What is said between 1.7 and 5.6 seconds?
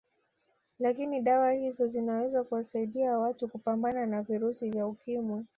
zinaweza kuwasaidia watu kupambana na virusi vya Ukimwi